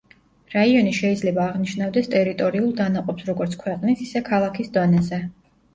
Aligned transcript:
რაიონი 0.53 0.93
შეიძლება 0.99 1.43
აღნიშნავდეს 1.49 2.11
ტერიტორიულ 2.15 2.75
დანაყოფს 2.81 3.29
როგორც 3.31 3.61
ქვეყნის 3.67 4.05
ისე 4.09 4.25
ქალაქის 4.33 4.79
დონეზე. 4.81 5.27